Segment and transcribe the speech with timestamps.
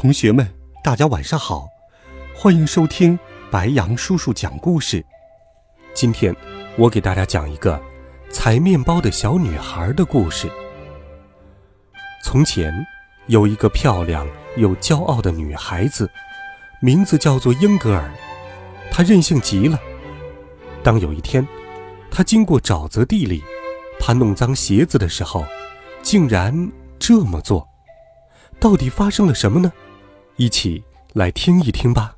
[0.00, 0.48] 同学们，
[0.80, 1.66] 大家晚上好，
[2.32, 3.18] 欢迎收听
[3.50, 5.04] 白杨叔叔讲故事。
[5.92, 6.32] 今天
[6.76, 7.82] 我给大家讲一个
[8.30, 10.48] 采面包的小女孩的故事。
[12.22, 12.72] 从前
[13.26, 14.24] 有一个漂亮
[14.56, 16.08] 又骄傲的女孩子，
[16.80, 18.08] 名字叫做英格尔，
[18.92, 19.76] 她任性极了。
[20.80, 21.44] 当有一天，
[22.08, 23.42] 她经过沼泽地里，
[23.98, 25.44] 怕弄脏鞋子的时候，
[26.02, 27.66] 竟然这么做。
[28.60, 29.72] 到底发生了什么呢？
[30.38, 30.80] 一起
[31.14, 32.14] 来听一听吧。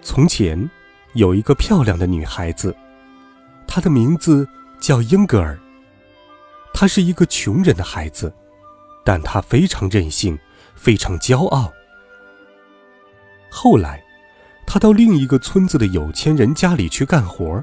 [0.00, 0.70] 从前
[1.14, 2.74] 有一个漂亮的女孩子，
[3.66, 5.58] 她的名字叫英格尔。
[6.72, 8.32] 她是一个穷人的孩子，
[9.04, 10.38] 但她非常任性，
[10.76, 11.72] 非常骄傲。
[13.50, 14.00] 后来，
[14.64, 17.60] 她到另一个村子的有钱人家里去干活。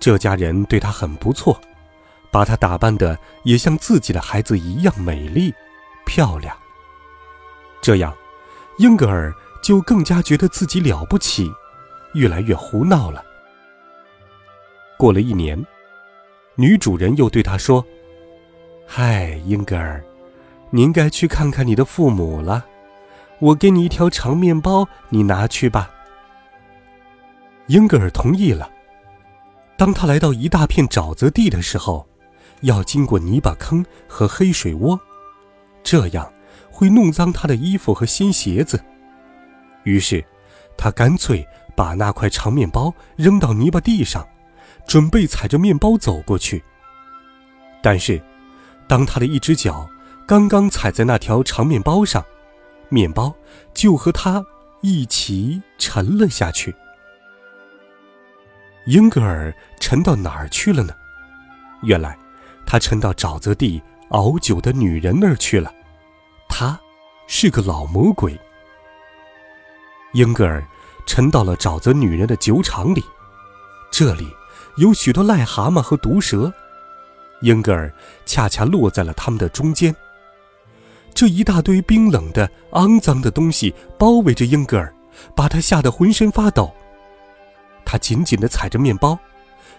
[0.00, 1.60] 这家人对她很不错。
[2.30, 5.52] 把她打扮的也像自己的孩子一样美丽、
[6.04, 6.56] 漂亮。
[7.80, 8.14] 这样，
[8.78, 11.50] 英格尔就更加觉得自己了不起，
[12.14, 13.24] 越来越胡闹了。
[14.98, 15.64] 过了一年，
[16.56, 17.84] 女主人又对她说
[18.86, 20.04] ：“嗨，英格尔，
[20.70, 22.66] 你应该去看看你的父母了。
[23.38, 25.90] 我给你一条长面包，你拿去吧。”
[27.68, 28.70] 英格尔同意了。
[29.78, 32.06] 当他来到一大片沼泽地的时候，
[32.62, 34.98] 要经过泥巴坑和黑水窝，
[35.82, 36.32] 这样
[36.70, 38.82] 会弄脏他的衣服和新鞋子。
[39.84, 40.24] 于是，
[40.76, 44.26] 他干脆把那块长面包扔到泥巴地上，
[44.86, 46.62] 准备踩着面包走过去。
[47.82, 48.20] 但是，
[48.86, 49.88] 当他的一只脚
[50.26, 52.22] 刚刚踩在那条长面包上，
[52.90, 53.34] 面包
[53.72, 54.44] 就和他
[54.82, 56.74] 一起沉了下去。
[58.86, 60.92] 英格尔沉到哪儿去了呢？
[61.82, 62.18] 原来。
[62.70, 65.74] 他沉到沼泽地熬酒的女人那儿去了，
[66.48, 66.78] 她
[67.26, 68.38] 是个老魔鬼。
[70.12, 70.64] 英格尔
[71.04, 73.02] 沉到了沼泽女人的酒厂里，
[73.90, 74.24] 这里
[74.76, 76.52] 有许多癞蛤蟆和毒蛇，
[77.40, 77.92] 英格尔
[78.24, 79.92] 恰恰落在了他们的中间。
[81.12, 84.94] 这一大堆冰冷的、肮脏的东西包围着英格尔，
[85.34, 86.72] 把他吓得浑身发抖。
[87.84, 89.18] 他紧紧地踩着面包，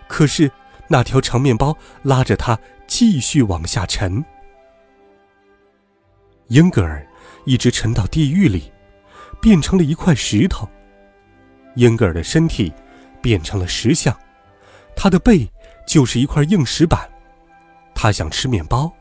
[0.10, 0.52] 可是
[0.90, 1.74] 那条长面包
[2.04, 2.60] 拉着他。
[2.92, 4.22] 继续往下沉，
[6.50, 7.08] 英格尔
[7.46, 8.70] 一直沉到地狱里，
[9.42, 10.68] 变成了一块石头。
[11.78, 12.70] 英格尔的身体
[13.22, 14.14] 变成了石像，
[14.94, 15.50] 他的背
[15.88, 17.10] 就是一块硬石板。
[17.96, 18.92] 他想吃面包，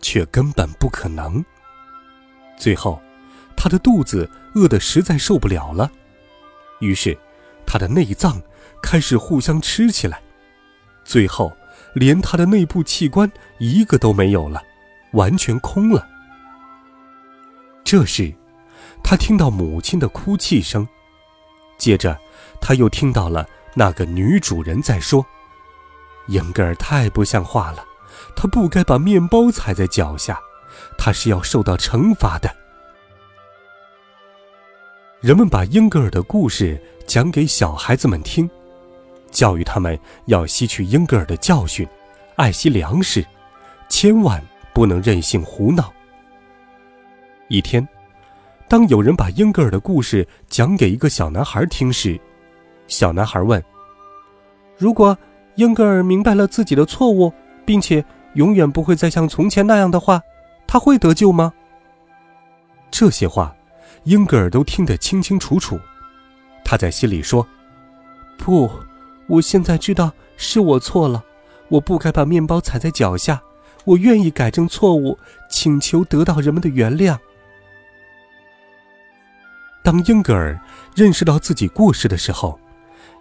[0.00, 1.44] 却根本不可能。
[2.56, 3.02] 最后，
[3.56, 5.90] 他的肚子饿得实在受不了了，
[6.78, 7.18] 于是
[7.66, 8.40] 他的内脏
[8.80, 10.22] 开始互相吃起来，
[11.04, 11.52] 最后。
[11.94, 14.62] 连他的内部器官一个都没有了，
[15.12, 16.06] 完全空了。
[17.84, 18.32] 这时，
[19.04, 20.86] 他听到母亲的哭泣声，
[21.76, 22.18] 接着
[22.60, 25.24] 他又听到了那个女主人在说
[26.28, 27.84] ：“英格尔太不像话了，
[28.34, 30.40] 他不该把面包踩在脚下，
[30.96, 32.50] 他是要受到惩罚的。”
[35.20, 38.48] 人们把英格尔的故事讲给小孩子们听。
[39.32, 41.88] 教育他们要吸取英格尔的教训，
[42.36, 43.26] 爱惜粮食，
[43.88, 44.40] 千万
[44.72, 45.92] 不能任性胡闹。
[47.48, 47.86] 一天，
[48.68, 52.20] 当有人把英格尔的故事讲给一个小男孩听时，
[52.86, 53.62] 小男孩问
[54.78, 55.16] ：“如果
[55.56, 57.32] 英格尔明白了自己的错误，
[57.64, 58.04] 并且
[58.34, 60.20] 永远不会再像从前那样的话，
[60.66, 61.52] 他会得救吗？”
[62.90, 63.54] 这些话，
[64.04, 65.80] 英格尔都听得清清楚楚。
[66.64, 67.46] 他在心里说
[68.38, 68.70] ：“不。”
[69.28, 71.24] 我现在知道是我错了，
[71.68, 73.42] 我不该把面包踩在脚下。
[73.84, 75.18] 我愿意改正错误，
[75.50, 77.18] 请求得到人们的原谅。
[79.82, 80.56] 当英格尔
[80.94, 82.56] 认识到自己过失的时候，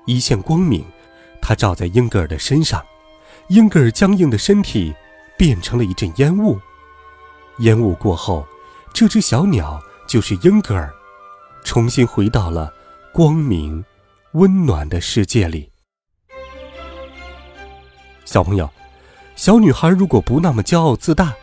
[0.05, 0.85] 一线光明，
[1.41, 2.85] 它照在英格尔的身上，
[3.49, 4.93] 英格尔僵硬的身体
[5.35, 6.59] 变成了一阵烟雾。
[7.59, 8.45] 烟雾过后，
[8.93, 10.93] 这只小鸟就是英格尔，
[11.63, 12.71] 重新回到了
[13.11, 13.83] 光明、
[14.33, 15.70] 温暖的世界里。
[18.31, 18.69] 小朋友，
[19.35, 21.33] 小女孩如果不那么骄傲自大，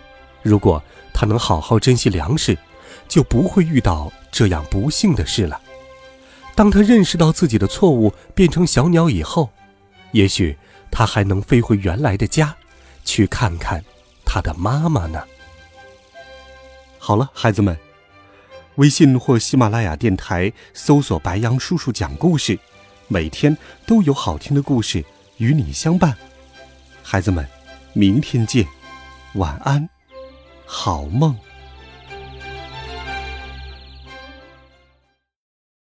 [0.40, 0.82] 如果
[1.12, 2.56] 她能好好珍惜粮食，
[3.06, 5.60] 就不会遇到这样不幸的事了。
[6.54, 9.50] 当她认识到自己的错误，变成小鸟以后，
[10.12, 10.56] 也许
[10.90, 12.56] 她还能飞回原来的家，
[13.04, 13.84] 去看看
[14.24, 15.22] 她的妈妈呢。
[16.98, 17.76] 好了，孩子们，
[18.76, 22.58] 微信或喜马拉雅电台搜索“白羊叔叔讲故事”，
[23.08, 23.54] 每天
[23.84, 25.04] 都有好听的故事
[25.36, 26.16] 与你相伴。
[27.10, 27.42] 孩子们，
[27.94, 28.66] 明天见，
[29.32, 29.88] 晚安，
[30.66, 31.34] 好梦。